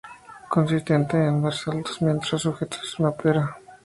Consistente 0.53 1.15
en 1.29 1.35
dar 1.43 1.53
saltos 1.53 2.01
mientras 2.01 2.41
sujetas 2.41 2.95
una 2.99 3.11
pera. 3.11 3.43